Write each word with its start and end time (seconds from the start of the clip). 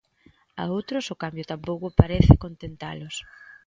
A 0.61 0.63
outros, 0.75 1.05
o 1.13 1.19
cambio 1.23 1.49
tampouco 1.51 1.87
parece 2.01 2.33
contentalos... 2.43 3.15